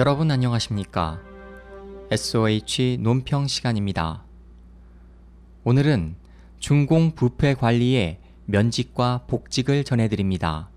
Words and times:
여러분 0.00 0.30
안녕하십니까? 0.30 1.20
SOH 2.10 3.00
논평 3.02 3.46
시간입니다. 3.46 4.24
오늘은 5.62 6.16
중공 6.58 7.14
부패 7.14 7.52
관리의 7.52 8.18
면직과 8.46 9.26
복직을 9.26 9.84
전해드립니다. 9.84 10.70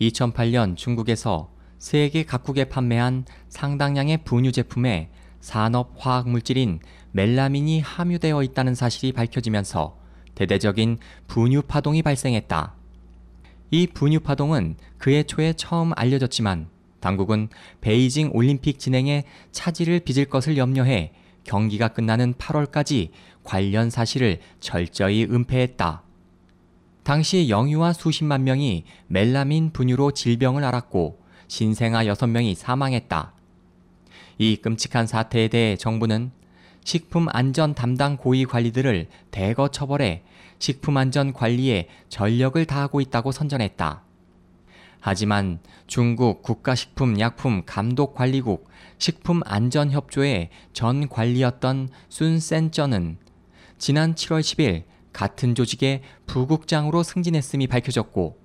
(2008년) 0.00 0.76
중국에서 0.76 1.52
세계 1.78 2.24
각국에 2.24 2.64
판매한 2.64 3.26
상당량의 3.48 4.24
분유 4.24 4.50
제품에 4.50 5.12
산업 5.42 5.94
화학 5.98 6.30
물질인 6.30 6.78
멜라민이 7.10 7.80
함유되어 7.80 8.42
있다는 8.44 8.74
사실이 8.74 9.12
밝혀지면서 9.12 9.98
대대적인 10.36 10.98
분유 11.26 11.62
파동이 11.62 12.00
발생했다. 12.02 12.74
이 13.72 13.86
분유 13.88 14.20
파동은 14.20 14.76
그해 14.98 15.24
초에 15.24 15.52
처음 15.54 15.92
알려졌지만 15.96 16.68
당국은 17.00 17.48
베이징 17.80 18.30
올림픽 18.32 18.78
진행에 18.78 19.24
차질을 19.50 20.00
빚을 20.00 20.26
것을 20.26 20.56
염려해 20.56 21.12
경기가 21.42 21.88
끝나는 21.88 22.34
8월까지 22.34 23.10
관련 23.42 23.90
사실을 23.90 24.38
철저히 24.60 25.24
은폐했다. 25.24 26.04
당시 27.02 27.48
영유아 27.48 27.94
수십만 27.94 28.44
명이 28.44 28.84
멜라민 29.08 29.72
분유로 29.72 30.12
질병을 30.12 30.62
앓았고 30.62 31.20
신생아 31.48 32.04
6명이 32.04 32.54
사망했다. 32.54 33.41
이 34.38 34.56
끔찍한 34.56 35.06
사태에 35.06 35.48
대해 35.48 35.76
정부는 35.76 36.32
식품 36.84 37.28
안전 37.30 37.74
담당 37.74 38.16
고위 38.16 38.44
관리들을 38.44 39.06
대거 39.30 39.68
처벌해 39.68 40.24
식품 40.58 40.96
안전 40.96 41.32
관리에 41.32 41.86
전력을 42.08 42.64
다하고 42.64 43.00
있다고 43.00 43.30
선전했다. 43.32 44.02
하지만 45.00 45.58
중국 45.88 46.42
국가식품약품감독관리국 46.42 48.68
식품안전협조의 48.98 50.50
전 50.72 51.08
관리였던 51.08 51.88
순센쩌는 52.08 53.18
지난 53.78 54.14
7월 54.14 54.40
10일 54.40 54.84
같은 55.12 55.56
조직의 55.56 56.02
부국장으로 56.26 57.02
승진했음이 57.02 57.66
밝혀졌고 57.66 58.38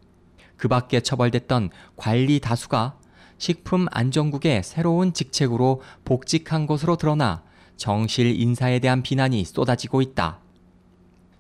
그 0.58 0.68
밖에 0.68 1.00
처벌됐던 1.00 1.70
관리 1.96 2.40
다수가 2.40 2.98
식품안전국의 3.38 4.64
새로운 4.64 5.14
직책으로 5.14 5.82
복직한 6.06 6.66
것으로 6.66 6.96
드러나 6.96 7.44
정실 7.76 8.40
인사에 8.40 8.80
대한 8.80 9.04
비난이 9.04 9.44
쏟아지고 9.46 10.02
있다. 10.02 10.40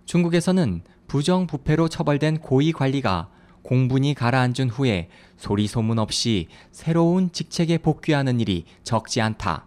중국에서는 0.05 0.81
부정부패로 1.07 1.89
처벌된 1.89 2.39
고위 2.39 2.71
관리가 2.71 3.29
공분이 3.63 4.13
가라앉은 4.13 4.69
후에 4.69 5.09
소리 5.37 5.67
소문 5.67 5.99
없이 5.99 6.47
새로운 6.71 7.31
직책에 7.31 7.79
복귀하는 7.79 8.39
일이 8.39 8.65
적지 8.83 9.19
않다. 9.21 9.65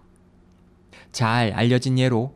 잘 1.12 1.52
알려진 1.52 1.98
예로 1.98 2.34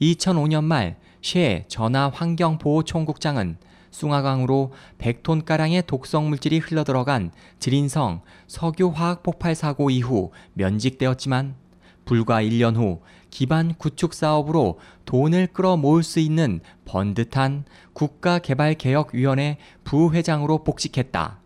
2005년 0.00 0.64
말 0.64 0.96
셰 1.24 1.64
전화 1.68 2.10
환경보호총국장은 2.10 3.56
숭화강으로 3.94 4.72
100톤가량의 4.98 5.86
독성 5.86 6.28
물질이 6.28 6.58
흘러들어간 6.58 7.30
지린성 7.60 8.22
석유화학 8.48 9.22
폭발 9.22 9.54
사고 9.54 9.88
이후 9.88 10.32
면직되었지만 10.54 11.54
불과 12.04 12.42
1년 12.42 12.76
후 12.76 13.00
기반 13.30 13.74
구축 13.74 14.12
사업으로 14.12 14.80
돈을 15.04 15.48
끌어 15.52 15.76
모을 15.76 16.02
수 16.02 16.18
있는 16.18 16.60
번듯한 16.84 17.64
국가개발개혁위원회 17.92 19.58
부회장으로 19.84 20.64
복직했다. 20.64 21.38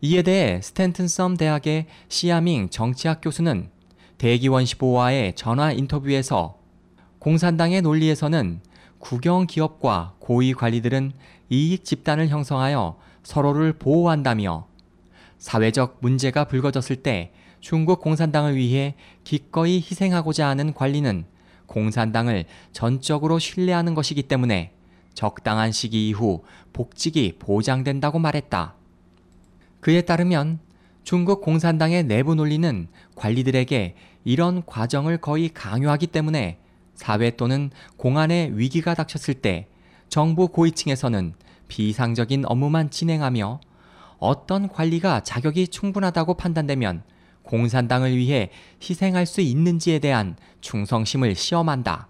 이에 0.00 0.22
대해 0.22 0.60
스탠튼썸 0.60 1.36
대학의 1.36 1.86
시아밍 2.08 2.68
정치학 2.68 3.20
교수는 3.22 3.70
대기원 4.18 4.64
15와의 4.64 5.36
전화 5.36 5.72
인터뷰에서 5.72 6.58
공산당의 7.20 7.80
논리에서는 7.82 8.60
국영 9.04 9.46
기업과 9.46 10.14
고위 10.18 10.54
관리들은 10.54 11.12
이익 11.50 11.84
집단을 11.84 12.28
형성하여 12.28 12.96
서로를 13.22 13.74
보호한다며 13.74 14.66
사회적 15.36 15.98
문제가 16.00 16.44
불거졌을 16.44 16.96
때 16.96 17.30
중국 17.60 18.00
공산당을 18.00 18.56
위해 18.56 18.94
기꺼이 19.22 19.76
희생하고자 19.76 20.48
하는 20.48 20.72
관리는 20.72 21.26
공산당을 21.66 22.46
전적으로 22.72 23.38
신뢰하는 23.38 23.94
것이기 23.94 24.22
때문에 24.22 24.72
적당한 25.12 25.70
시기 25.70 26.08
이후 26.08 26.42
복직이 26.72 27.36
보장된다고 27.38 28.18
말했다. 28.18 28.74
그에 29.80 30.00
따르면 30.00 30.60
중국 31.02 31.42
공산당의 31.42 32.04
내부 32.04 32.34
논리는 32.34 32.88
관리들에게 33.16 33.96
이런 34.24 34.64
과정을 34.64 35.18
거의 35.18 35.50
강요하기 35.50 36.06
때문에 36.06 36.58
사회 36.94 37.30
또는 37.30 37.70
공안의 37.96 38.58
위기가 38.58 38.94
닥쳤을 38.94 39.34
때 39.34 39.68
정부 40.08 40.48
고위층에서는 40.48 41.34
비상적인 41.68 42.44
업무만 42.46 42.90
진행하며 42.90 43.60
어떤 44.18 44.68
관리가 44.68 45.20
자격이 45.20 45.68
충분하다고 45.68 46.34
판단되면 46.34 47.02
공산당을 47.42 48.16
위해 48.16 48.50
희생할 48.82 49.26
수 49.26 49.40
있는지에 49.40 49.98
대한 49.98 50.36
충성심을 50.60 51.34
시험한다. 51.34 52.08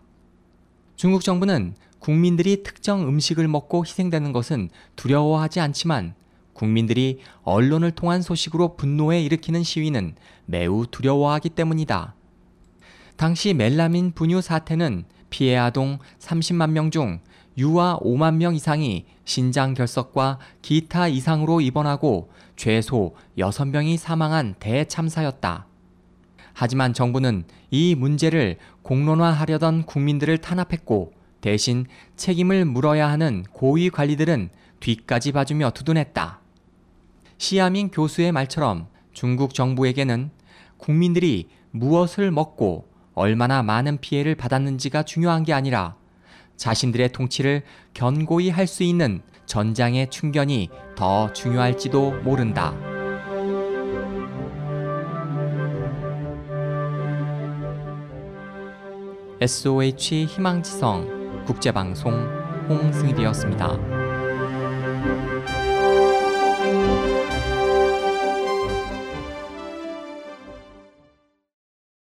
중국 0.96 1.22
정부는 1.22 1.74
국민들이 1.98 2.62
특정 2.62 3.08
음식을 3.08 3.48
먹고 3.48 3.84
희생되는 3.84 4.32
것은 4.32 4.68
두려워하지 4.94 5.60
않지만 5.60 6.14
국민들이 6.52 7.20
언론을 7.42 7.90
통한 7.90 8.22
소식으로 8.22 8.76
분노에 8.76 9.22
일으키는 9.22 9.64
시위는 9.64 10.14
매우 10.46 10.86
두려워하기 10.86 11.50
때문이다. 11.50 12.14
당시 13.16 13.54
멜라민 13.54 14.12
분유 14.12 14.40
사태는 14.40 15.04
피해 15.30 15.56
아동 15.56 15.98
30만 16.18 16.70
명 16.70 16.90
중 16.90 17.20
유아 17.56 18.00
5만 18.00 18.36
명 18.36 18.54
이상이 18.54 19.06
신장 19.24 19.74
결석과 19.74 20.38
기타 20.60 21.06
이상으로 21.06 21.60
입원하고 21.60 22.30
최소 22.56 23.14
6명이 23.38 23.96
사망한 23.96 24.56
대참사였다. 24.58 25.66
하지만 26.52 26.92
정부는 26.92 27.44
이 27.70 27.94
문제를 27.94 28.58
공론화하려던 28.82 29.86
국민들을 29.86 30.38
탄압했고 30.38 31.12
대신 31.40 31.86
책임을 32.16 32.64
물어야 32.64 33.08
하는 33.08 33.44
고위 33.52 33.90
관리들은 33.90 34.50
뒤까지 34.80 35.32
봐주며 35.32 35.70
두둔했다. 35.70 36.40
시아민 37.38 37.90
교수의 37.90 38.32
말처럼 38.32 38.86
중국 39.12 39.54
정부에게는 39.54 40.30
국민들이 40.76 41.48
무엇을 41.70 42.30
먹고 42.30 42.88
얼마나 43.14 43.62
많은 43.62 43.98
피해를 43.98 44.34
받았는지가 44.34 45.04
중요한 45.04 45.44
게 45.44 45.52
아니라 45.52 45.96
자신들의 46.56 47.10
통치를 47.12 47.62
견고히 47.94 48.50
할 48.50 48.66
수 48.66 48.82
있는 48.82 49.22
전장의 49.46 50.10
충견이 50.10 50.70
더 50.96 51.32
중요할지도 51.32 52.22
모른다. 52.22 52.74
SOH 59.40 60.24
희망지성 60.26 61.44
국제방송 61.44 62.12
홍승일이었습니다. 62.68 64.03